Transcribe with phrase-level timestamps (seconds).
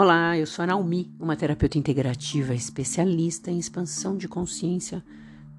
[0.00, 5.04] Olá, eu sou a Naomi, uma terapeuta integrativa especialista em expansão de consciência.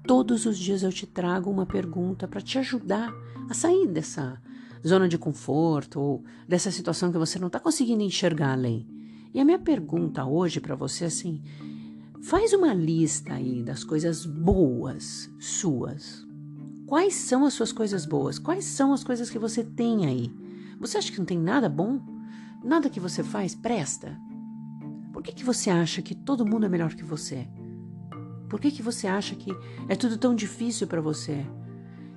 [0.06, 3.12] Todos os dias eu te trago uma pergunta para te ajudar
[3.50, 4.40] a sair dessa
[4.82, 8.88] zona de conforto ou dessa situação que você não está conseguindo enxergar além.
[9.34, 11.42] E a minha pergunta hoje para você é assim:
[12.22, 16.26] faz uma lista aí das coisas boas suas.
[16.86, 18.38] Quais são as suas coisas boas?
[18.38, 20.32] Quais são as coisas que você tem aí?
[20.80, 22.00] Você acha que não tem nada bom?
[22.64, 24.18] Nada que você faz presta?
[25.20, 27.46] Por que, que você acha que todo mundo é melhor que você?
[28.48, 29.52] Por que, que você acha que
[29.86, 31.44] é tudo tão difícil para você?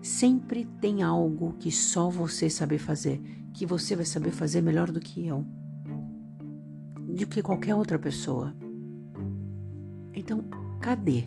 [0.02, 3.22] Sempre tem algo que só você sabe fazer,
[3.54, 5.46] que você vai saber fazer melhor do que eu,
[6.98, 8.56] do que qualquer outra pessoa.
[10.14, 10.46] Então,
[10.80, 11.26] cadê?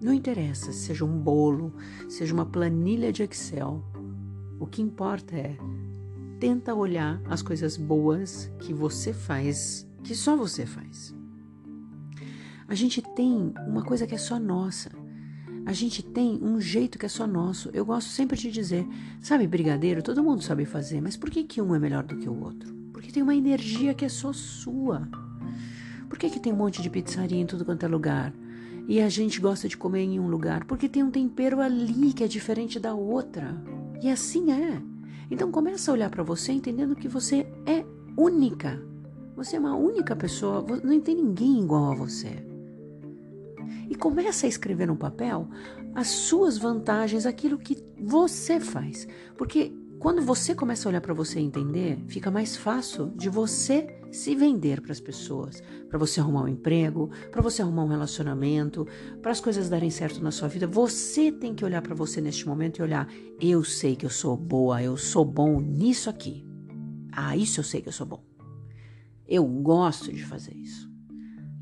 [0.00, 1.74] Não interessa, seja um bolo,
[2.08, 3.84] seja uma planilha de Excel.
[4.58, 5.54] O que importa é
[6.38, 11.14] tenta olhar as coisas boas que você faz que só você faz.
[12.68, 14.90] A gente tem uma coisa que é só nossa.
[15.66, 17.70] A gente tem um jeito que é só nosso.
[17.72, 18.86] Eu gosto sempre de dizer,
[19.20, 22.28] sabe, brigadeiro, todo mundo sabe fazer, mas por que, que um é melhor do que
[22.28, 22.72] o outro?
[22.92, 25.08] Porque tem uma energia que é só sua.
[26.08, 28.32] Por que, que tem um monte de pizzaria em tudo quanto é lugar?
[28.88, 30.64] E a gente gosta de comer em um lugar?
[30.64, 33.54] Porque tem um tempero ali que é diferente da outra.
[34.02, 34.82] E assim é.
[35.30, 37.84] Então começa a olhar para você entendendo que você é
[38.16, 38.82] única.
[39.36, 42.44] Você é uma única pessoa, não tem ninguém igual a você.
[43.88, 45.48] E começa a escrever no papel
[45.94, 49.06] as suas vantagens, aquilo que você faz.
[49.36, 54.00] Porque quando você começa a olhar para você e entender, fica mais fácil de você
[54.10, 58.86] se vender para as pessoas, para você arrumar um emprego, para você arrumar um relacionamento,
[59.20, 60.66] para as coisas darem certo na sua vida.
[60.66, 63.08] Você tem que olhar para você neste momento e olhar:
[63.40, 66.46] eu sei que eu sou boa, eu sou bom nisso aqui.
[67.12, 68.24] Ah, isso eu sei que eu sou bom.
[69.30, 70.90] Eu gosto de fazer isso.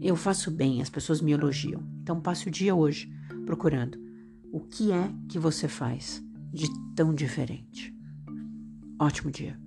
[0.01, 1.87] Eu faço bem, as pessoas me elogiam.
[2.01, 3.13] Então passe o dia hoje
[3.45, 3.99] procurando
[4.51, 6.67] o que é que você faz de
[6.97, 7.95] tão diferente.
[8.99, 9.61] Ótimo dia.